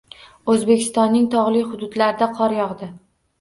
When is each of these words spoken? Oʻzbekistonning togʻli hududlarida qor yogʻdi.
Oʻzbekistonning 0.53 1.27
togʻli 1.35 1.61
hududlarida 1.67 2.31
qor 2.41 2.57
yogʻdi. 2.63 2.91